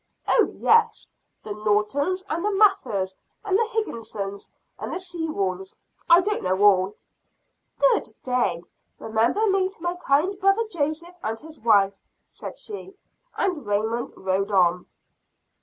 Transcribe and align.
"Oh, 0.27 0.47
yes 0.57 1.11
the 1.43 1.51
Nortons 1.51 2.23
and 2.27 2.43
the 2.43 2.49
Mathers 2.51 3.15
and 3.45 3.55
the 3.55 3.69
Higginsons 3.71 4.49
and 4.79 4.91
the 4.91 4.99
Sewalls 4.99 5.75
I 6.09 6.21
don't 6.21 6.41
know 6.41 6.59
all. 6.63 6.95
"Good 7.79 8.09
day; 8.23 8.63
remember 8.97 9.45
me 9.45 9.69
to 9.69 9.79
my 9.79 9.93
kind 10.03 10.39
brother 10.39 10.63
Joseph 10.71 11.17
and 11.21 11.39
his 11.39 11.59
wife," 11.59 12.01
said 12.31 12.57
she, 12.57 12.95
and 13.37 13.63
Raymond 13.63 14.13
rode 14.17 14.49
on. 14.49 14.87